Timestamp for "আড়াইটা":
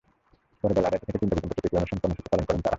0.89-1.05